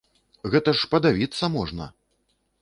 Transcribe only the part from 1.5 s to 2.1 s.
можна!